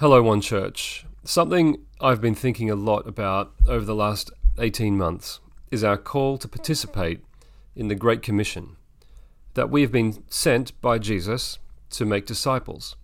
Hello, 0.00 0.22
One 0.22 0.40
Church. 0.40 1.04
Something 1.24 1.84
I've 2.00 2.20
been 2.20 2.36
thinking 2.36 2.70
a 2.70 2.76
lot 2.76 3.08
about 3.08 3.52
over 3.66 3.84
the 3.84 3.96
last 3.96 4.30
18 4.56 4.96
months 4.96 5.40
is 5.72 5.82
our 5.82 5.96
call 5.96 6.38
to 6.38 6.46
participate 6.46 7.24
in 7.74 7.88
the 7.88 7.96
Great 7.96 8.22
Commission 8.22 8.76
that 9.54 9.70
we 9.70 9.82
have 9.82 9.90
been 9.90 10.22
sent 10.30 10.80
by 10.80 11.00
Jesus 11.00 11.58
to 11.90 12.04
make 12.04 12.26
disciples. 12.26 12.94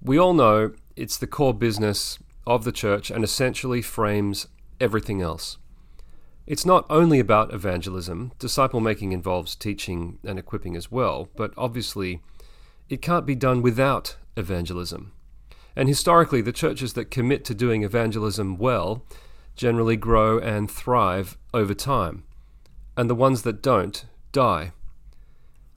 We 0.00 0.16
all 0.16 0.32
know 0.32 0.72
it's 0.96 1.18
the 1.18 1.26
core 1.26 1.52
business 1.52 2.18
of 2.46 2.64
the 2.64 2.72
church 2.72 3.10
and 3.10 3.22
essentially 3.22 3.82
frames 3.82 4.48
everything 4.80 5.20
else. 5.20 5.58
It's 6.46 6.64
not 6.64 6.86
only 6.88 7.18
about 7.20 7.52
evangelism, 7.52 8.32
disciple 8.38 8.80
making 8.80 9.12
involves 9.12 9.54
teaching 9.54 10.20
and 10.24 10.38
equipping 10.38 10.74
as 10.74 10.90
well, 10.90 11.28
but 11.36 11.52
obviously 11.58 12.22
it 12.88 13.02
can't 13.02 13.26
be 13.26 13.34
done 13.34 13.60
without 13.60 14.16
evangelism. 14.38 15.12
And 15.76 15.88
historically, 15.88 16.40
the 16.40 16.52
churches 16.52 16.94
that 16.94 17.10
commit 17.10 17.44
to 17.46 17.54
doing 17.54 17.82
evangelism 17.84 18.58
well 18.58 19.04
generally 19.58 19.96
grow 19.96 20.38
and 20.38 20.70
thrive 20.70 21.36
over 21.52 21.74
time, 21.74 22.24
and 22.96 23.10
the 23.10 23.14
ones 23.14 23.42
that 23.42 23.60
don't 23.60 24.06
die. 24.32 24.72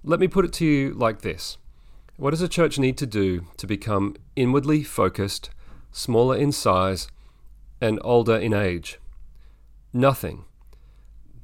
Let 0.03 0.19
me 0.19 0.27
put 0.27 0.45
it 0.45 0.53
to 0.53 0.65
you 0.65 0.93
like 0.93 1.21
this 1.21 1.57
What 2.15 2.31
does 2.31 2.41
a 2.41 2.47
church 2.47 2.79
need 2.79 2.97
to 2.97 3.05
do 3.05 3.47
to 3.57 3.67
become 3.67 4.15
inwardly 4.35 4.83
focused, 4.83 5.49
smaller 5.91 6.37
in 6.37 6.51
size, 6.51 7.07
and 7.81 7.99
older 8.03 8.37
in 8.37 8.53
age? 8.53 8.99
Nothing. 9.91 10.45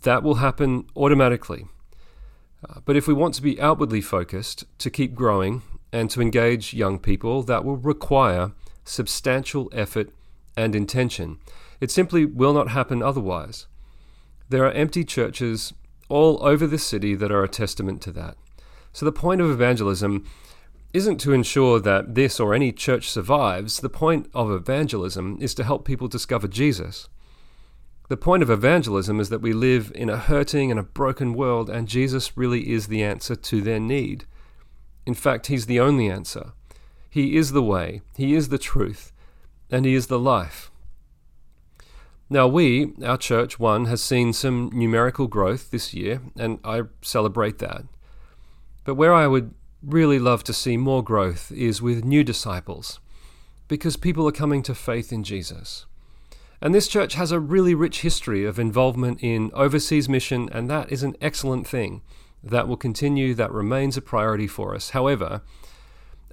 That 0.04 0.24
will 0.24 0.36
happen 0.36 0.86
automatically. 0.96 1.68
Uh, 2.68 2.80
but 2.86 2.96
if 2.96 3.08
we 3.08 3.14
want 3.14 3.34
to 3.36 3.42
be 3.42 3.60
outwardly 3.60 4.02
focused, 4.02 4.66
to 4.80 4.90
keep 4.90 5.14
growing, 5.16 5.62
and 5.92 6.10
to 6.10 6.22
engage 6.22 6.74
young 6.74 7.00
people, 7.00 7.44
that 7.44 7.64
will 7.64 7.78
require 7.78 8.52
substantial 8.84 9.70
effort 9.74 10.10
and 10.56 10.76
intention. 10.76 11.38
It 11.80 11.92
simply 11.92 12.26
will 12.26 12.54
not 12.54 12.70
happen 12.70 13.04
otherwise. 13.04 13.68
There 14.50 14.66
are 14.66 14.72
empty 14.72 15.04
churches 15.04 15.74
all 16.10 16.44
over 16.46 16.66
the 16.66 16.80
city 16.80 17.16
that 17.16 17.32
are 17.32 17.44
a 17.44 17.50
testament 17.50 18.02
to 18.04 18.12
that. 18.14 18.38
So 18.94 19.06
the 19.06 19.12
point 19.12 19.42
of 19.42 19.52
evangelism 19.52 20.26
isn't 20.94 21.18
to 21.20 21.34
ensure 21.34 21.80
that 21.80 22.16
this 22.16 22.40
or 22.40 22.54
any 22.54 22.72
church 22.72 23.10
survives. 23.10 23.82
The 23.82 23.90
point 23.90 24.30
of 24.34 24.50
evangelism 24.50 25.38
is 25.40 25.54
to 25.56 25.64
help 25.64 25.86
people 25.86 26.08
discover 26.08 26.48
Jesus. 26.48 27.10
The 28.10 28.18
point 28.18 28.42
of 28.42 28.50
evangelism 28.50 29.20
is 29.20 29.30
that 29.30 29.42
we 29.42 29.52
live 29.52 29.92
in 29.94 30.10
a 30.10 30.18
hurting 30.18 30.72
and 30.72 30.80
a 30.80 30.84
broken 30.84 31.34
world, 31.34 31.70
and 31.70 31.90
Jesus 31.90 32.38
really 32.38 32.72
is 32.72 32.88
the 32.88 33.04
answer 33.04 33.36
to 33.36 33.62
their 33.62 33.82
need. 33.82 34.26
In 35.08 35.14
fact, 35.14 35.48
He's 35.48 35.68
the 35.68 35.80
only 35.80 36.10
answer. 36.10 36.52
He 37.10 37.38
is 37.38 37.54
the 37.54 37.64
way, 37.64 38.02
He 38.18 38.36
is 38.36 38.50
the 38.50 38.58
truth, 38.58 39.14
and 39.72 39.86
He 39.86 39.96
is 39.96 40.08
the 40.08 40.20
life. 40.20 40.70
Now, 42.30 42.46
we, 42.46 42.92
our 43.02 43.18
church, 43.18 43.58
one, 43.58 43.86
has 43.86 44.04
seen 44.04 44.34
some 44.34 44.70
numerical 44.74 45.28
growth 45.28 45.72
this 45.72 45.94
year, 45.94 46.20
and 46.36 46.60
I 46.66 46.82
celebrate 47.02 47.60
that. 47.60 47.84
But 48.84 48.96
where 48.96 49.14
I 49.14 49.28
would 49.28 49.54
really 49.82 50.20
love 50.20 50.44
to 50.44 50.54
see 50.54 50.76
more 50.76 51.02
growth 51.02 51.54
is 51.54 51.82
with 51.82 52.04
new 52.04 52.26
disciples, 52.26 53.00
because 53.70 53.96
people 53.96 54.28
are 54.28 54.34
coming 54.34 54.62
to 54.64 54.76
faith 54.76 55.14
in 55.14 55.24
Jesus. 55.24 55.86
And 56.60 56.76
this 56.76 56.90
church 56.90 57.14
has 57.14 57.32
a 57.32 57.40
really 57.40 57.74
rich 57.74 58.02
history 58.02 58.44
of 58.44 58.60
involvement 58.60 59.24
in 59.24 59.52
overseas 59.54 60.10
mission, 60.10 60.50
and 60.52 60.70
that 60.70 60.92
is 60.92 61.02
an 61.02 61.16
excellent 61.22 61.66
thing 61.66 62.02
that 62.44 62.68
will 62.68 62.78
continue, 62.78 63.34
that 63.34 63.52
remains 63.52 63.98
a 63.98 64.02
priority 64.02 64.48
for 64.48 64.76
us. 64.76 64.92
However, 64.92 65.42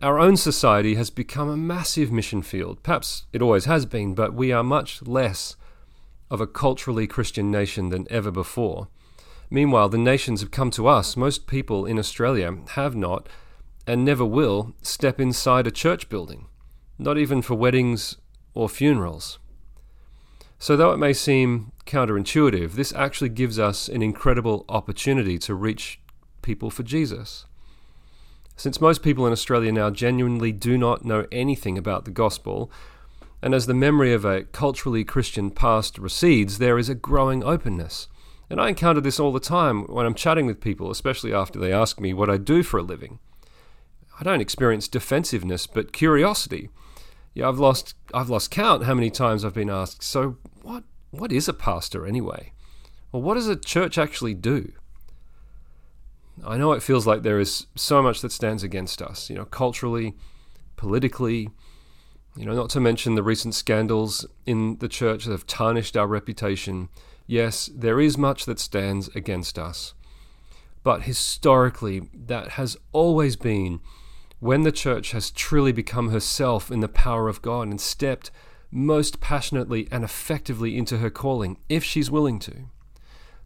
our 0.03 0.19
own 0.19 0.37
society 0.37 0.97
has 0.97 1.11
become 1.11 1.49
a 1.49 1.57
massive 1.57 2.13
mission 2.13 2.43
field. 2.43 2.83
Perhaps 2.83 3.25
it 3.33 3.41
always 3.41 3.65
has 3.65 3.87
been, 3.87 4.15
but 4.15 4.35
we 4.35 4.53
are 4.53 4.63
much 4.63 5.03
less 5.03 5.57
of 6.31 6.41
a 6.41 6.47
culturally 6.47 7.07
Christian 7.07 7.51
nation 7.51 7.91
than 7.91 8.07
ever 8.11 8.31
before. 8.31 8.89
Meanwhile, 9.51 9.89
the 9.91 9.99
nations 9.99 10.41
have 10.41 10.51
come 10.51 10.71
to 10.73 10.89
us. 10.89 11.17
Most 11.17 11.47
people 11.47 11.87
in 11.87 11.99
Australia 11.99 12.59
have 12.71 12.97
not 12.97 13.29
and 13.87 14.05
never 14.05 14.25
will 14.25 14.75
step 14.83 15.21
inside 15.21 15.67
a 15.67 15.71
church 15.71 16.09
building, 16.09 16.47
not 16.99 17.19
even 17.19 17.43
for 17.43 17.55
weddings 17.55 18.17
or 18.55 18.69
funerals. 18.69 19.39
So, 20.65 20.79
though 20.79 20.93
it 20.93 20.97
may 20.97 21.13
seem 21.13 21.73
counterintuitive, 21.85 22.73
this 22.73 22.95
actually 22.95 23.29
gives 23.29 23.59
us 23.59 23.87
an 23.87 24.01
incredible 24.01 24.65
opportunity 24.67 25.37
to 25.41 25.55
reach 25.55 26.01
people 26.41 26.71
for 26.71 26.83
Jesus. 26.83 27.45
Since 28.57 28.81
most 28.81 29.03
people 29.03 29.27
in 29.27 29.33
Australia 29.33 29.71
now 29.73 29.91
genuinely 29.91 30.53
do 30.53 30.79
not 30.79 31.05
know 31.05 31.27
anything 31.31 31.77
about 31.77 32.07
the 32.07 32.11
gospel, 32.11 32.71
and 33.43 33.53
as 33.53 33.67
the 33.67 33.75
memory 33.75 34.15
of 34.15 34.25
a 34.25 34.45
culturally 34.45 35.05
Christian 35.05 35.51
past 35.51 35.99
recedes, 35.99 36.57
there 36.57 36.79
is 36.79 36.89
a 36.89 36.95
growing 36.95 37.45
openness. 37.45 38.09
And 38.49 38.59
I 38.59 38.71
encounter 38.71 39.03
this 39.03 39.21
all 39.21 39.35
the 39.35 39.41
time 39.41 39.83
when 39.83 40.07
I'm 40.07 40.15
chatting 40.15 40.47
with 40.47 40.63
people, 40.63 40.91
especially 40.91 41.35
after 41.35 41.59
they 41.59 41.75
ask 41.75 42.01
me 42.01 42.15
what 42.15 42.31
I 42.31 42.39
do 42.39 42.63
for 42.63 42.79
a 42.79 42.83
living. 42.83 43.19
I 44.19 44.25
don't 44.25 44.41
experience 44.41 44.89
defensiveness, 44.89 45.67
but 45.67 45.93
curiosity. 45.93 46.71
Yeah, 47.35 47.49
I've 47.49 47.59
lost 47.59 47.95
I've 48.15 48.31
lost 48.31 48.51
count 48.51 48.85
how 48.85 48.95
many 48.95 49.11
times 49.11 49.45
I've 49.45 49.55
been 49.55 49.71
asked, 49.71 50.03
so 50.03 50.39
what 50.63 50.85
what 51.11 51.33
is 51.33 51.49
a 51.49 51.53
pastor 51.53 52.07
anyway? 52.07 52.53
Or 53.13 53.21
what 53.21 53.35
does 53.35 53.49
a 53.49 53.57
church 53.57 53.99
actually 53.99 54.35
do? 54.35 54.73
I 56.45 56.57
know 56.57 56.73
it 56.73 56.83
feels 56.83 57.07
like 57.07 57.23
there 57.23 57.39
is 57.39 57.67
so 57.77 58.03
much 58.03 58.21
that 58.23 58.33
stands 58.33 58.63
against 58.65 59.01
us, 59.01 59.31
you 59.31 59.37
know, 59.37 59.45
culturally, 59.45 60.17
politically, 60.77 61.51
you 62.37 62.45
know, 62.45 62.55
not 62.55 62.71
to 62.71 62.81
mention 62.81 63.15
the 63.15 63.23
recent 63.23 63.55
scandals 63.55 64.27
in 64.47 64.79
the 64.79 64.89
church 64.89 65.25
that 65.25 65.31
have 65.31 65.47
tarnished 65.47 65.97
our 65.97 66.09
reputation. 66.09 66.89
Yes, 67.27 67.71
there 67.73 68.01
is 68.01 68.19
much 68.19 68.47
that 68.47 68.59
stands 68.59 69.09
against 69.15 69.59
us. 69.59 69.95
But 70.83 71.03
historically, 71.03 72.11
that 72.13 72.51
has 72.51 72.77
always 72.93 73.37
been 73.37 73.81
when 74.45 74.61
the 74.61 74.71
church 74.71 75.13
has 75.13 75.31
truly 75.31 75.73
become 75.73 76.11
herself 76.11 76.71
in 76.71 76.81
the 76.81 76.87
power 76.87 77.31
of 77.31 77.41
God 77.41 77.67
and 77.67 77.81
stepped 77.81 78.31
most 78.71 79.19
passionately 79.19 79.89
and 79.91 80.05
effectively 80.05 80.77
into 80.77 80.99
her 80.99 81.09
calling, 81.09 81.57
if 81.71 81.83
she's 81.83 82.11
willing 82.11 82.39
to. 82.39 82.65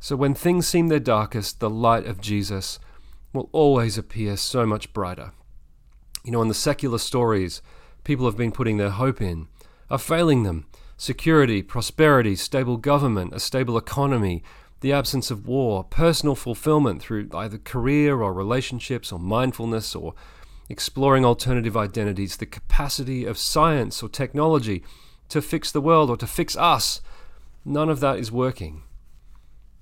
So 0.00 0.16
when 0.16 0.34
things 0.34 0.66
seem 0.66 0.88
their 0.88 0.98
darkest, 0.98 1.60
the 1.60 1.70
light 1.70 2.04
of 2.04 2.20
Jesus 2.20 2.81
will 3.32 3.48
always 3.53 3.97
appear 3.97 4.37
so 4.37 4.66
much 4.66 4.92
brighter. 4.92 5.31
You 6.25 6.32
know, 6.32 6.42
in 6.42 6.48
the 6.48 6.53
secular 6.53 6.98
stories 6.98 7.62
people 8.03 8.26
have 8.26 8.37
been 8.37 8.50
putting 8.50 8.78
their 8.78 8.91
hope 8.91 9.22
in 9.22 9.47
are 9.88 9.98
failing 9.98 10.42
them. 10.42 10.66
Security, 10.97 11.62
prosperity, 11.62 12.34
stable 12.34 12.76
government, 12.76 13.32
a 13.32 13.38
stable 13.38 13.78
economy, 13.78 14.42
the 14.81 14.92
absence 14.92 15.31
of 15.31 15.47
war, 15.47 15.84
personal 15.84 16.34
fulfillment 16.34 17.00
through 17.00 17.28
either 17.34 17.58
career 17.58 18.20
or 18.20 18.32
relationships 18.32 19.12
or 19.12 19.20
mindfulness 19.20 19.94
or 19.94 20.14
exploring 20.68 21.24
alternative 21.24 21.76
identities, 21.76 22.36
the 22.36 22.46
capacity 22.46 23.24
of 23.24 23.38
science 23.38 24.02
or 24.02 24.08
technology 24.08 24.84
to 25.28 25.42
fix 25.42 25.72
the 25.72 25.80
world 25.80 26.10
or 26.10 26.16
to 26.16 26.26
fix 26.26 26.56
us. 26.56 27.00
None 27.64 27.88
of 27.88 28.00
that 28.00 28.18
is 28.18 28.32
working. 28.32 28.82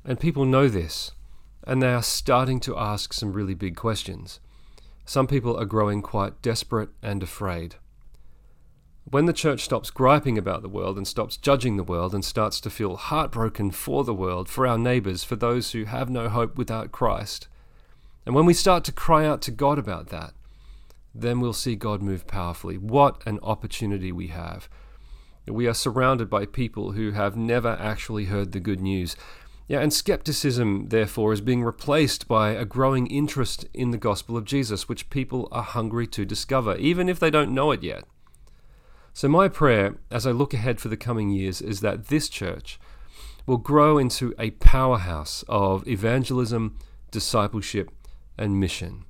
And 0.05 0.21
people 0.21 0.45
know 0.45 0.69
this, 0.69 1.13
and 1.65 1.83
they 1.83 1.93
are 1.93 2.03
starting 2.03 2.61
to 2.61 2.79
ask 2.79 3.13
some 3.13 3.33
really 3.33 3.55
big 3.55 3.77
questions. 3.77 4.41
Some 5.05 5.27
people 5.27 5.57
are 5.57 5.65
growing 5.65 6.03
quite 6.03 6.43
desperate 6.43 6.91
and 7.03 7.23
afraid. 7.23 7.77
When 9.09 9.27
the 9.27 9.33
church 9.33 9.63
stops 9.63 9.91
griping 9.91 10.37
about 10.37 10.63
the 10.63 10.69
world 10.69 10.97
and 10.97 11.07
stops 11.07 11.37
judging 11.37 11.77
the 11.77 11.85
world 11.85 12.13
and 12.13 12.25
starts 12.25 12.61
to 12.61 12.71
feel 12.71 12.97
heartbroken 12.97 13.71
for 13.71 14.03
the 14.03 14.15
world, 14.15 14.49
for 14.49 14.67
our 14.67 14.79
neighbours, 14.79 15.23
for 15.23 15.37
those 15.37 15.71
who 15.71 15.85
have 15.85 16.11
no 16.11 16.29
hope 16.29 16.59
without 16.59 16.91
Christ, 16.91 17.47
and 18.25 18.35
when 18.35 18.47
we 18.47 18.53
start 18.53 18.83
to 18.85 18.93
cry 18.93 19.25
out 19.25 19.41
to 19.43 19.53
God 19.53 19.79
about 19.79 20.09
that, 20.09 20.35
then 21.21 21.41
we'll 21.41 21.53
see 21.53 21.77
God 21.77 22.03
move 22.03 22.27
powerfully. 22.27 22.77
What 22.77 23.23
an 23.27 23.39
opportunity 23.43 24.13
we 24.13 24.29
have. 24.29 24.69
We 25.47 25.67
are 25.67 25.75
surrounded 25.75 26.29
by 26.29 26.47
people 26.47 26.93
who 26.93 27.13
have 27.13 27.37
never 27.37 27.77
actually 27.81 28.25
heard 28.27 28.53
the 28.53 28.61
good 28.61 28.81
news. 28.81 29.17
Yeah, 29.69 29.81
and 29.81 29.93
skepticism, 29.93 30.89
therefore, 30.89 31.33
is 31.33 31.41
being 31.41 31.63
replaced 31.63 32.29
by 32.29 32.51
a 32.51 32.65
growing 32.65 33.07
interest 33.07 33.67
in 33.73 33.91
the 33.91 33.99
gospel 33.99 34.37
of 34.37 34.45
Jesus, 34.45 34.89
which 34.89 35.11
people 35.11 35.49
are 35.51 35.63
hungry 35.63 36.07
to 36.09 36.25
discover, 36.25 36.77
even 36.77 37.09
if 37.09 37.19
they 37.19 37.31
don't 37.31 37.55
know 37.55 37.73
it 37.73 37.83
yet. 37.83 38.05
So, 39.13 39.29
my 39.29 39.49
prayer 39.49 39.97
as 40.11 40.27
I 40.27 40.31
look 40.31 40.53
ahead 40.53 40.81
for 40.81 40.89
the 40.89 40.97
coming 40.97 41.31
years 41.31 41.61
is 41.61 41.81
that 41.81 42.09
this 42.09 42.29
church 42.29 42.79
will 43.47 43.57
grow 43.57 43.99
into 43.99 44.35
a 44.39 44.51
powerhouse 44.51 45.45
of 45.49 45.87
evangelism, 45.89 46.79
discipleship, 47.11 47.91
and 48.37 48.61
mission. 48.61 49.05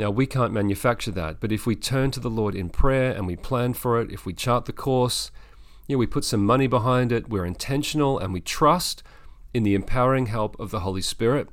Now, 0.00 0.10
we 0.10 0.24
can't 0.24 0.54
manufacture 0.54 1.10
that, 1.10 1.40
but 1.40 1.52
if 1.52 1.66
we 1.66 1.76
turn 1.76 2.10
to 2.12 2.20
the 2.20 2.30
Lord 2.30 2.54
in 2.54 2.70
prayer 2.70 3.12
and 3.12 3.26
we 3.26 3.36
plan 3.36 3.74
for 3.74 4.00
it, 4.00 4.10
if 4.10 4.24
we 4.24 4.32
chart 4.32 4.64
the 4.64 4.72
course, 4.72 5.30
you 5.86 5.94
know, 5.94 5.98
we 5.98 6.06
put 6.06 6.24
some 6.24 6.42
money 6.42 6.66
behind 6.66 7.12
it, 7.12 7.28
we're 7.28 7.44
intentional, 7.44 8.18
and 8.18 8.32
we 8.32 8.40
trust 8.40 9.02
in 9.52 9.62
the 9.62 9.74
empowering 9.74 10.24
help 10.24 10.58
of 10.58 10.70
the 10.70 10.80
Holy 10.80 11.02
Spirit, 11.02 11.48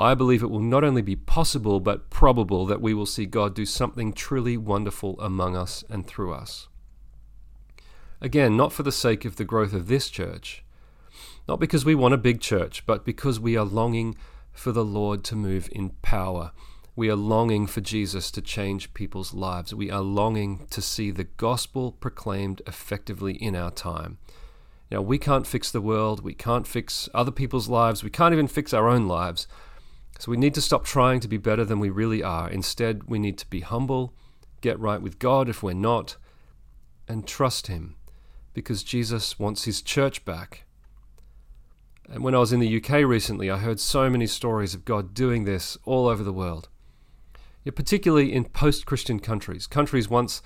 I 0.00 0.14
believe 0.14 0.42
it 0.42 0.50
will 0.50 0.58
not 0.58 0.82
only 0.82 1.00
be 1.00 1.14
possible, 1.14 1.78
but 1.78 2.10
probable 2.10 2.66
that 2.66 2.80
we 2.80 2.92
will 2.92 3.06
see 3.06 3.24
God 3.24 3.54
do 3.54 3.64
something 3.64 4.12
truly 4.12 4.56
wonderful 4.56 5.14
among 5.20 5.54
us 5.56 5.84
and 5.88 6.04
through 6.04 6.34
us. 6.34 6.66
Again, 8.20 8.56
not 8.56 8.72
for 8.72 8.82
the 8.82 8.90
sake 8.90 9.24
of 9.24 9.36
the 9.36 9.44
growth 9.44 9.72
of 9.72 9.86
this 9.86 10.10
church, 10.10 10.64
not 11.46 11.60
because 11.60 11.84
we 11.84 11.94
want 11.94 12.14
a 12.14 12.18
big 12.18 12.40
church, 12.40 12.84
but 12.84 13.04
because 13.04 13.38
we 13.38 13.56
are 13.56 13.64
longing 13.64 14.16
for 14.50 14.72
the 14.72 14.84
Lord 14.84 15.22
to 15.22 15.36
move 15.36 15.68
in 15.70 15.90
power. 16.02 16.50
We 16.96 17.10
are 17.10 17.16
longing 17.16 17.66
for 17.66 17.80
Jesus 17.80 18.30
to 18.30 18.40
change 18.40 18.94
people's 18.94 19.34
lives. 19.34 19.74
We 19.74 19.90
are 19.90 20.00
longing 20.00 20.68
to 20.70 20.80
see 20.80 21.10
the 21.10 21.24
gospel 21.24 21.90
proclaimed 21.90 22.62
effectively 22.68 23.34
in 23.34 23.56
our 23.56 23.72
time. 23.72 24.18
Now, 24.92 25.02
we 25.02 25.18
can't 25.18 25.46
fix 25.46 25.72
the 25.72 25.80
world, 25.80 26.22
we 26.22 26.34
can't 26.34 26.68
fix 26.68 27.08
other 27.12 27.32
people's 27.32 27.68
lives, 27.68 28.04
we 28.04 28.10
can't 28.10 28.32
even 28.32 28.46
fix 28.46 28.72
our 28.72 28.88
own 28.88 29.08
lives. 29.08 29.48
So 30.20 30.30
we 30.30 30.36
need 30.36 30.54
to 30.54 30.60
stop 30.60 30.84
trying 30.84 31.18
to 31.20 31.26
be 31.26 31.36
better 31.36 31.64
than 31.64 31.80
we 31.80 31.90
really 31.90 32.22
are. 32.22 32.48
Instead, 32.48 33.08
we 33.08 33.18
need 33.18 33.38
to 33.38 33.50
be 33.50 33.60
humble, 33.60 34.14
get 34.60 34.78
right 34.78 35.02
with 35.02 35.18
God 35.18 35.48
if 35.48 35.64
we're 35.64 35.72
not, 35.72 36.16
and 37.08 37.26
trust 37.26 37.66
Him 37.66 37.96
because 38.52 38.84
Jesus 38.84 39.36
wants 39.36 39.64
His 39.64 39.82
church 39.82 40.24
back. 40.24 40.64
And 42.08 42.22
when 42.22 42.36
I 42.36 42.38
was 42.38 42.52
in 42.52 42.60
the 42.60 42.76
UK 42.76 43.04
recently, 43.04 43.50
I 43.50 43.58
heard 43.58 43.80
so 43.80 44.08
many 44.08 44.28
stories 44.28 44.74
of 44.74 44.84
God 44.84 45.12
doing 45.12 45.44
this 45.44 45.76
all 45.84 46.06
over 46.06 46.22
the 46.22 46.32
world. 46.32 46.68
Yeah, 47.64 47.72
particularly 47.74 48.32
in 48.32 48.44
post 48.44 48.86
Christian 48.86 49.20
countries, 49.20 49.66
countries 49.66 50.08
once 50.08 50.42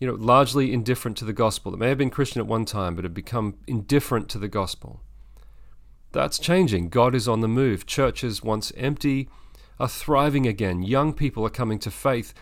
you 0.00 0.06
know, 0.06 0.14
largely 0.14 0.72
indifferent 0.72 1.16
to 1.18 1.24
the 1.24 1.32
gospel, 1.32 1.70
that 1.70 1.78
may 1.78 1.88
have 1.88 1.98
been 1.98 2.10
Christian 2.10 2.40
at 2.40 2.46
one 2.46 2.64
time 2.64 2.94
but 2.94 3.04
have 3.04 3.14
become 3.14 3.54
indifferent 3.66 4.28
to 4.30 4.38
the 4.38 4.48
gospel. 4.48 5.00
That's 6.12 6.38
changing. 6.38 6.88
God 6.88 7.14
is 7.14 7.28
on 7.28 7.40
the 7.40 7.48
move. 7.48 7.86
Churches, 7.86 8.42
once 8.42 8.72
empty, 8.76 9.28
are 9.78 9.88
thriving 9.88 10.46
again. 10.46 10.82
Young 10.82 11.12
people 11.12 11.44
are 11.44 11.50
coming 11.50 11.78
to 11.80 11.90
faith. 11.90 12.34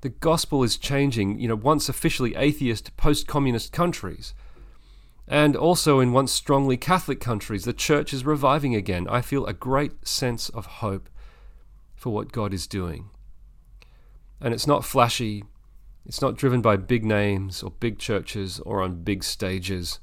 The 0.00 0.08
gospel 0.08 0.62
is 0.62 0.76
changing, 0.76 1.38
you 1.38 1.48
know, 1.48 1.56
once 1.56 1.88
officially 1.88 2.34
atheist 2.34 2.96
post 2.96 3.26
communist 3.26 3.72
countries. 3.72 4.34
And 5.28 5.54
also 5.54 6.00
in 6.00 6.12
once 6.12 6.32
strongly 6.32 6.76
Catholic 6.76 7.20
countries, 7.20 7.64
the 7.64 7.72
church 7.72 8.12
is 8.12 8.24
reviving 8.24 8.74
again. 8.74 9.06
I 9.08 9.20
feel 9.20 9.46
a 9.46 9.52
great 9.52 10.08
sense 10.08 10.48
of 10.48 10.66
hope 10.66 11.08
for 11.94 12.12
what 12.12 12.32
God 12.32 12.52
is 12.52 12.66
doing. 12.66 13.10
And 14.40 14.54
it's 14.54 14.66
not 14.66 14.84
flashy, 14.84 15.44
it's 16.06 16.22
not 16.22 16.36
driven 16.36 16.62
by 16.62 16.76
big 16.76 17.04
names 17.04 17.62
or 17.62 17.70
big 17.70 17.98
churches 17.98 18.58
or 18.60 18.82
on 18.82 19.02
big 19.02 19.22
stages 19.22 20.00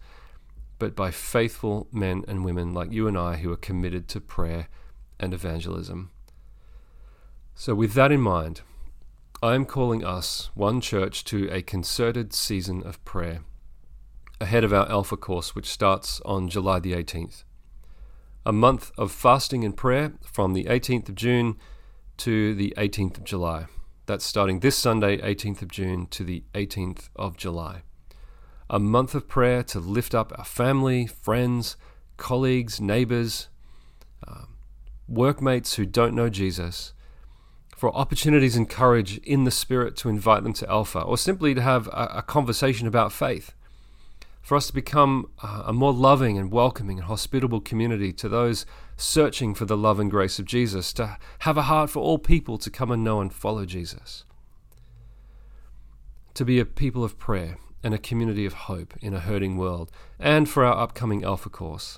but 0.79 0.95
by 0.95 1.11
faithful 1.11 1.87
men 1.91 2.23
and 2.27 2.45
women 2.45 2.73
like 2.73 2.91
you 2.91 3.07
and 3.07 3.17
I 3.17 3.37
who 3.37 3.51
are 3.51 3.57
committed 3.57 4.07
to 4.09 4.21
prayer 4.21 4.67
and 5.19 5.33
evangelism. 5.33 6.11
So, 7.55 7.73
with 7.73 7.93
that 7.93 8.11
in 8.11 8.21
mind, 8.21 8.61
I 9.41 9.55
am 9.55 9.65
calling 9.65 10.03
us, 10.05 10.49
one 10.53 10.81
church, 10.81 11.23
to 11.25 11.49
a 11.51 11.61
concerted 11.61 12.33
season 12.33 12.83
of 12.83 13.03
prayer 13.05 13.41
ahead 14.39 14.63
of 14.63 14.73
our 14.73 14.87
Alpha 14.89 15.17
course, 15.17 15.55
which 15.55 15.65
starts 15.67 16.21
on 16.23 16.49
July 16.49 16.79
the 16.79 16.93
18th. 16.93 17.43
A 18.45 18.53
month 18.53 18.91
of 18.97 19.11
fasting 19.11 19.63
and 19.63 19.75
prayer 19.75 20.13
from 20.21 20.53
the 20.53 20.65
18th 20.65 21.09
of 21.09 21.15
June 21.15 21.57
to 22.17 22.53
the 22.53 22.73
18th 22.77 23.17
of 23.17 23.23
July. 23.23 23.65
That's 24.07 24.25
starting 24.25 24.61
this 24.61 24.75
Sunday, 24.75 25.17
18th 25.17 25.61
of 25.61 25.67
June, 25.67 26.07
to 26.07 26.23
the 26.23 26.43
18th 26.55 27.09
of 27.15 27.37
July 27.37 27.83
a 28.69 28.79
month 28.79 29.15
of 29.15 29.27
prayer 29.27 29.63
to 29.63 29.79
lift 29.79 30.13
up 30.13 30.33
our 30.37 30.45
family, 30.45 31.05
friends, 31.05 31.77
colleagues, 32.17 32.81
neighbors, 32.81 33.49
um, 34.27 34.57
workmates 35.07 35.75
who 35.75 35.85
don't 35.85 36.13
know 36.13 36.29
Jesus, 36.29 36.93
for 37.75 37.95
opportunities 37.95 38.55
and 38.55 38.69
courage 38.69 39.19
in 39.19 39.43
the 39.43 39.51
Spirit 39.51 39.95
to 39.97 40.09
invite 40.09 40.43
them 40.43 40.53
to 40.53 40.69
Alpha, 40.69 40.99
or 40.99 41.17
simply 41.17 41.53
to 41.53 41.61
have 41.61 41.87
a, 41.87 42.15
a 42.15 42.21
conversation 42.23 42.87
about 42.87 43.13
faith. 43.13 43.53
For 44.47 44.55
us 44.55 44.67
to 44.67 44.73
become 44.73 45.29
a 45.43 45.73
more 45.73 45.91
loving 45.91 46.37
and 46.37 46.49
welcoming 46.49 46.99
and 46.99 47.07
hospitable 47.07 47.59
community 47.59 48.13
to 48.13 48.29
those 48.29 48.65
searching 48.95 49.53
for 49.53 49.65
the 49.65 49.75
love 49.75 49.99
and 49.99 50.09
grace 50.09 50.39
of 50.39 50.45
Jesus, 50.45 50.93
to 50.93 51.17
have 51.39 51.57
a 51.57 51.63
heart 51.63 51.89
for 51.89 51.99
all 51.99 52.17
people 52.17 52.57
to 52.59 52.69
come 52.69 52.89
and 52.89 53.03
know 53.03 53.19
and 53.19 53.33
follow 53.33 53.65
Jesus. 53.65 54.23
To 56.33 56.45
be 56.45 56.61
a 56.61 56.65
people 56.65 57.03
of 57.03 57.19
prayer 57.19 57.57
and 57.83 57.93
a 57.93 57.97
community 57.97 58.45
of 58.45 58.53
hope 58.53 58.93
in 59.01 59.13
a 59.13 59.19
hurting 59.19 59.57
world, 59.57 59.91
and 60.17 60.47
for 60.47 60.63
our 60.63 60.77
upcoming 60.77 61.25
Alpha 61.25 61.49
course. 61.49 61.97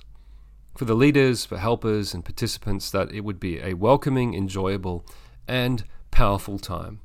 For 0.75 0.85
the 0.85 0.95
leaders, 0.95 1.45
for 1.45 1.59
helpers, 1.59 2.15
and 2.15 2.25
participants, 2.25 2.89
that 2.89 3.11
it 3.11 3.21
would 3.21 3.39
be 3.39 3.59
a 3.59 3.75
welcoming, 3.75 4.33
enjoyable, 4.33 5.05
and 5.47 5.83
powerful 6.09 6.57
time. 6.57 7.01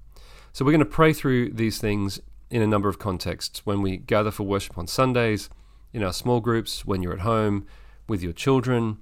So, 0.55 0.65
we're 0.65 0.73
going 0.73 0.79
to 0.79 0.87
pray 0.87 1.13
through 1.13 1.51
these 1.51 1.77
things 1.77 2.19
in 2.51 2.63
a 2.63 2.67
number 2.67 2.89
of 2.89 2.99
contexts 2.99 3.65
when 3.65 3.83
we 3.83 3.97
gather 3.97 4.31
for 4.31 4.45
worship 4.45 4.79
on 4.79 4.87
Sundays, 4.87 5.51
in 5.93 6.03
our 6.03 6.13
small 6.13 6.41
groups, 6.41 6.85
when 6.85 7.03
you're 7.03 7.13
at 7.13 7.21
home, 7.21 7.67
with 8.09 8.23
your 8.23 8.33
children. 8.33 8.99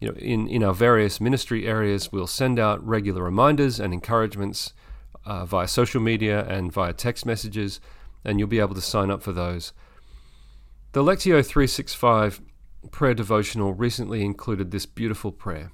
You 0.00 0.08
know, 0.08 0.14
in, 0.16 0.48
in 0.48 0.62
our 0.62 0.74
various 0.74 1.20
ministry 1.20 1.66
areas, 1.66 2.12
we'll 2.12 2.26
send 2.26 2.58
out 2.58 2.86
regular 2.86 3.22
reminders 3.22 3.80
and 3.80 3.94
encouragements 3.94 4.72
uh, 5.24 5.46
via 5.46 5.68
social 5.68 6.00
media 6.00 6.44
and 6.46 6.72
via 6.72 6.92
text 6.92 7.24
messages 7.24 7.80
and 8.24 8.38
you'll 8.38 8.48
be 8.48 8.60
able 8.60 8.74
to 8.74 8.80
sign 8.80 9.10
up 9.10 9.22
for 9.22 9.32
those. 9.32 9.72
The 10.92 11.02
Lectio 11.02 11.44
365 11.44 12.40
prayer 12.90 13.14
devotional 13.14 13.72
recently 13.72 14.24
included 14.24 14.70
this 14.70 14.86
beautiful 14.86 15.32
prayer 15.32 15.72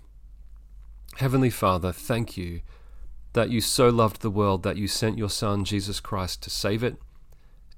Heavenly 1.16 1.50
Father, 1.50 1.93
thank 1.93 2.37
you 2.37 2.61
that 3.32 3.50
you 3.50 3.61
so 3.61 3.88
loved 3.88 4.23
the 4.23 4.31
world 4.31 4.62
that 4.62 4.76
you 4.76 4.88
sent 4.88 5.19
your 5.19 5.28
Son, 5.28 5.64
Jesus 5.64 6.00
Christ, 6.00 6.43
to 6.43 6.50
save 6.50 6.82
it, 6.82 6.96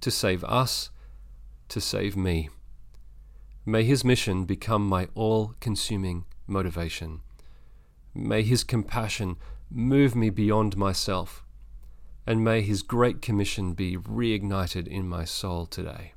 to 0.02 0.10
save 0.10 0.44
us, 0.44 0.90
to 1.68 1.80
save 1.80 2.16
me. 2.16 2.50
May 3.64 3.84
his 3.84 4.04
mission 4.04 4.44
become 4.44 4.86
my 4.86 5.08
all 5.14 5.54
consuming 5.60 6.26
motivation. 6.46 7.22
May 8.14 8.42
his 8.42 8.62
compassion 8.62 9.36
move 9.70 10.14
me 10.14 10.28
beyond 10.30 10.76
myself 10.76 11.42
and 12.26 12.44
may 12.44 12.62
His 12.62 12.82
great 12.82 13.20
commission 13.20 13.72
be 13.72 13.96
reignited 13.96 14.86
in 14.86 15.08
my 15.08 15.24
soul 15.24 15.66
today. 15.66 16.12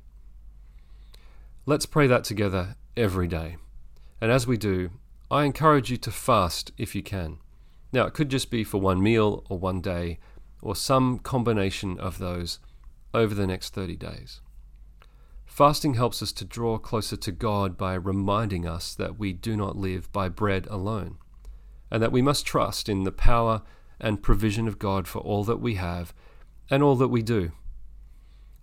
Let's 1.64 1.86
pray 1.86 2.06
that 2.06 2.24
together 2.24 2.76
every 2.96 3.26
day. 3.26 3.56
And 4.20 4.30
as 4.30 4.46
we 4.46 4.56
do, 4.56 4.90
I 5.30 5.44
encourage 5.44 5.90
you 5.90 5.96
to 5.98 6.12
fast 6.12 6.70
if 6.78 6.94
you 6.94 7.02
can. 7.02 7.38
Now, 7.92 8.06
it 8.06 8.14
could 8.14 8.28
just 8.28 8.50
be 8.50 8.62
for 8.62 8.80
one 8.80 9.02
meal 9.02 9.44
or 9.48 9.58
one 9.58 9.80
day, 9.80 10.18
or 10.62 10.76
some 10.76 11.18
combination 11.18 11.98
of 11.98 12.18
those 12.18 12.60
over 13.16 13.34
the 13.34 13.46
next 13.46 13.74
30 13.74 13.96
days. 13.96 14.40
Fasting 15.46 15.94
helps 15.94 16.22
us 16.22 16.32
to 16.32 16.44
draw 16.44 16.76
closer 16.76 17.16
to 17.16 17.32
God 17.32 17.78
by 17.78 17.94
reminding 17.94 18.66
us 18.66 18.94
that 18.94 19.18
we 19.18 19.32
do 19.32 19.56
not 19.56 19.74
live 19.74 20.12
by 20.12 20.28
bread 20.28 20.66
alone, 20.66 21.16
and 21.90 22.02
that 22.02 22.12
we 22.12 22.20
must 22.20 22.44
trust 22.44 22.90
in 22.90 23.04
the 23.04 23.12
power 23.12 23.62
and 23.98 24.22
provision 24.22 24.68
of 24.68 24.78
God 24.78 25.08
for 25.08 25.20
all 25.20 25.44
that 25.44 25.60
we 25.60 25.76
have 25.76 26.12
and 26.68 26.82
all 26.82 26.94
that 26.96 27.08
we 27.08 27.22
do. 27.22 27.52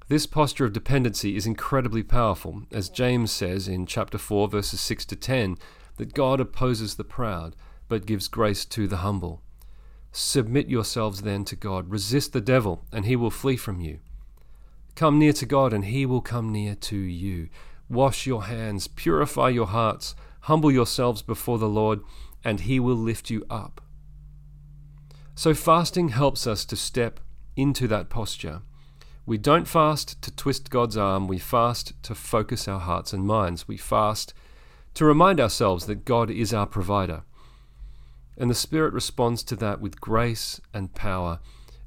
This 0.08 0.28
posture 0.28 0.66
of 0.66 0.74
dependency 0.74 1.36
is 1.36 1.48
incredibly 1.48 2.04
powerful, 2.04 2.64
as 2.72 2.90
James 2.90 3.32
says 3.32 3.68
in 3.68 3.88
chapter 3.88 4.20
4, 4.20 4.50
verses 4.50 4.80
6 4.82 5.06
to 5.06 5.16
10, 5.16 5.58
that 5.98 6.14
God 6.14 6.40
opposes 6.40 6.96
the 6.96 7.04
proud, 7.04 7.56
but 7.88 8.06
gives 8.06 8.28
grace 8.28 8.66
to 8.66 8.88
the 8.88 8.98
humble. 8.98 9.42
Submit 10.12 10.70
yourselves 10.70 11.22
then 11.22 11.44
to 11.46 11.56
God, 11.56 11.90
resist 11.90 12.34
the 12.34 12.42
devil, 12.42 12.86
and 12.92 13.06
he 13.06 13.16
will 13.16 13.32
flee 13.32 13.58
from 13.58 13.80
you. 13.80 14.00
Come 14.96 15.20
near 15.20 15.34
to 15.34 15.46
God, 15.46 15.74
and 15.74 15.86
he 15.86 16.06
will 16.06 16.22
come 16.22 16.52
near 16.52 16.76
to 16.76 16.96
you. 16.96 17.50
Wash 17.90 18.26
your 18.26 18.44
hands, 18.46 18.88
purify 18.88 19.50
your 19.50 19.68
hearts, 19.68 20.16
humble 20.42 20.72
yourselves 20.72 21.22
before 21.22 21.58
the 21.58 21.70
Lord, 21.70 22.02
and 22.44 22.62
he 22.62 22.80
will 22.80 22.96
lift 22.96 23.30
you 23.30 23.46
up. 23.50 23.82
So, 25.36 25.54
fasting 25.54 26.10
helps 26.10 26.46
us 26.46 26.64
to 26.66 26.76
step 26.76 27.20
into 27.56 27.88
that 27.88 28.10
posture. 28.10 28.62
We 29.26 29.38
don't 29.38 29.68
fast 29.68 30.22
to 30.22 30.36
twist 30.36 30.70
God's 30.70 30.98
arm, 30.98 31.28
we 31.28 31.40
fast 31.40 31.94
to 32.04 32.14
focus 32.14 32.68
our 32.68 32.80
hearts 32.80 33.14
and 33.14 33.26
minds. 33.26 33.68
We 33.68 33.78
fast 33.78 34.34
to 34.96 35.06
remind 35.06 35.40
ourselves 35.40 35.86
that 35.86 36.06
God 36.06 36.30
is 36.30 36.54
our 36.54 36.68
provider. 36.68 37.24
And 38.38 38.50
the 38.50 38.56
Spirit 38.56 38.94
responds 38.94 39.44
to 39.44 39.56
that 39.58 39.80
with 39.80 40.02
grace 40.02 40.60
and 40.74 40.94
power. 40.94 41.40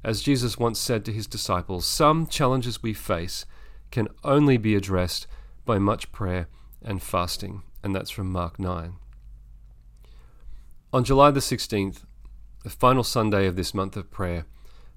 As 0.07 0.21
Jesus 0.21 0.57
once 0.57 0.79
said 0.79 1.03
to 1.03 1.11
his 1.11 1.27
disciples, 1.27 1.85
some 1.85 2.27
challenges 2.27 2.81
we 2.81 2.93
face 2.93 3.45
can 3.91 4.07
only 4.23 4.55
be 4.55 4.73
addressed 4.73 5.27
by 5.65 5.79
much 5.79 6.13
prayer 6.13 6.47
and 6.81 7.03
fasting. 7.03 7.63
And 7.83 7.93
that's 7.93 8.09
from 8.09 8.31
Mark 8.31 8.57
9. 8.57 8.93
On 10.93 11.03
July 11.03 11.31
the 11.31 11.41
16th, 11.41 12.05
the 12.63 12.69
final 12.69 13.03
Sunday 13.03 13.47
of 13.47 13.57
this 13.57 13.73
month 13.73 13.97
of 13.97 14.09
prayer, 14.09 14.45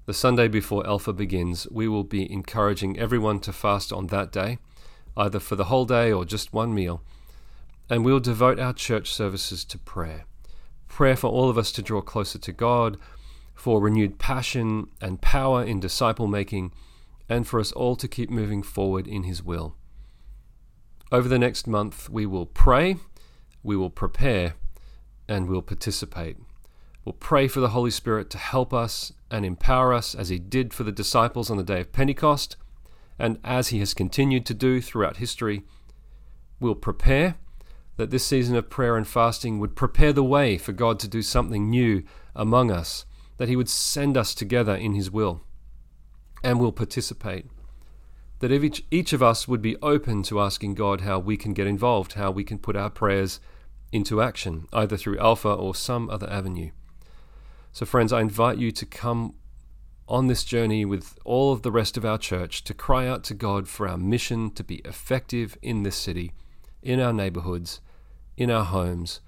the 0.05 0.13
Sunday 0.13 0.47
before 0.47 0.87
Alpha 0.87 1.11
begins, 1.11 1.67
we 1.69 1.89
will 1.89 2.05
be 2.05 2.31
encouraging 2.31 2.97
everyone 2.97 3.41
to 3.41 3.51
fast 3.51 3.91
on 3.91 4.07
that 4.07 4.31
day, 4.31 4.59
either 5.17 5.41
for 5.41 5.57
the 5.57 5.65
whole 5.65 5.83
day 5.83 6.13
or 6.13 6.23
just 6.23 6.53
one 6.53 6.73
meal, 6.73 7.01
and 7.89 8.05
we'll 8.05 8.21
devote 8.21 8.61
our 8.61 8.71
church 8.71 9.11
services 9.11 9.65
to 9.65 9.77
prayer. 9.77 10.23
prayer 10.87 11.17
for 11.17 11.29
all 11.29 11.49
of 11.49 11.57
us 11.57 11.73
to 11.73 11.81
draw 11.81 11.99
closer 11.99 12.39
to 12.39 12.53
God, 12.53 12.97
for 13.53 13.81
renewed 13.81 14.19
passion 14.19 14.87
and 15.01 15.21
power 15.21 15.63
in 15.63 15.79
disciple 15.79 16.27
making, 16.27 16.73
and 17.29 17.47
for 17.47 17.59
us 17.59 17.71
all 17.71 17.95
to 17.95 18.07
keep 18.07 18.29
moving 18.29 18.63
forward 18.63 19.07
in 19.07 19.23
His 19.23 19.43
will. 19.43 19.75
Over 21.11 21.27
the 21.27 21.39
next 21.39 21.67
month, 21.67 22.09
we 22.09 22.25
will 22.25 22.45
pray, 22.45 22.95
we 23.63 23.75
will 23.75 23.89
prepare, 23.89 24.55
and 25.27 25.47
we'll 25.47 25.61
participate. 25.61 26.37
We'll 27.03 27.13
pray 27.13 27.47
for 27.47 27.59
the 27.59 27.69
Holy 27.69 27.91
Spirit 27.91 28.29
to 28.31 28.37
help 28.37 28.73
us 28.73 29.11
and 29.29 29.45
empower 29.45 29.93
us 29.93 30.13
as 30.13 30.29
He 30.29 30.39
did 30.39 30.73
for 30.73 30.83
the 30.83 30.91
disciples 30.91 31.49
on 31.49 31.57
the 31.57 31.63
day 31.63 31.81
of 31.81 31.91
Pentecost, 31.91 32.57
and 33.17 33.39
as 33.43 33.69
He 33.69 33.79
has 33.79 33.93
continued 33.93 34.45
to 34.45 34.53
do 34.53 34.81
throughout 34.81 35.17
history. 35.17 35.63
We'll 36.59 36.75
prepare 36.75 37.35
that 37.97 38.09
this 38.09 38.25
season 38.25 38.55
of 38.55 38.69
prayer 38.69 38.97
and 38.97 39.07
fasting 39.07 39.59
would 39.59 39.75
prepare 39.75 40.13
the 40.13 40.23
way 40.23 40.57
for 40.57 40.71
God 40.71 40.99
to 40.99 41.07
do 41.07 41.21
something 41.21 41.69
new 41.69 42.03
among 42.35 42.71
us, 42.71 43.05
that 43.41 43.49
He 43.49 43.55
would 43.55 43.69
send 43.69 44.17
us 44.17 44.35
together 44.35 44.75
in 44.75 44.93
His 44.93 45.09
will, 45.09 45.41
and 46.43 46.59
we'll 46.59 46.71
participate. 46.71 47.47
That 48.37 48.51
each, 48.51 48.85
each 48.91 49.13
of 49.13 49.23
us 49.23 49.47
would 49.47 49.63
be 49.63 49.77
open 49.81 50.21
to 50.23 50.39
asking 50.39 50.75
God 50.75 51.01
how 51.01 51.17
we 51.17 51.37
can 51.37 51.53
get 51.53 51.65
involved, 51.65 52.13
how 52.13 52.29
we 52.29 52.43
can 52.43 52.59
put 52.59 52.75
our 52.75 52.91
prayers 52.91 53.39
into 53.91 54.21
action, 54.21 54.67
either 54.71 54.95
through 54.95 55.17
Alpha 55.17 55.51
or 55.51 55.73
some 55.73 56.07
other 56.07 56.29
avenue. 56.29 56.69
So, 57.71 57.83
friends, 57.83 58.13
I 58.13 58.21
invite 58.21 58.59
you 58.59 58.71
to 58.73 58.85
come 58.85 59.33
on 60.07 60.27
this 60.27 60.43
journey 60.43 60.85
with 60.85 61.17
all 61.25 61.51
of 61.51 61.63
the 61.63 61.71
rest 61.71 61.97
of 61.97 62.05
our 62.05 62.19
church 62.19 62.63
to 62.65 62.75
cry 62.75 63.07
out 63.07 63.23
to 63.23 63.33
God 63.33 63.67
for 63.67 63.87
our 63.87 63.97
mission 63.97 64.51
to 64.51 64.63
be 64.63 64.81
effective 64.85 65.57
in 65.63 65.81
this 65.81 65.95
city, 65.95 66.33
in 66.83 66.99
our 66.99 67.11
neighborhoods, 67.11 67.81
in 68.37 68.51
our 68.51 68.65
homes, 68.65 69.19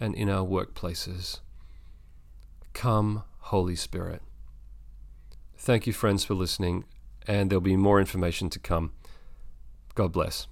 and 0.00 0.16
in 0.16 0.28
our 0.28 0.44
workplaces. 0.44 1.38
Come, 2.72 3.22
Holy 3.46 3.76
Spirit. 3.76 4.22
Thank 5.56 5.86
you, 5.86 5.92
friends, 5.92 6.24
for 6.24 6.34
listening, 6.34 6.84
and 7.26 7.50
there'll 7.50 7.60
be 7.60 7.76
more 7.76 8.00
information 8.00 8.50
to 8.50 8.58
come. 8.58 8.92
God 9.94 10.12
bless. 10.12 10.46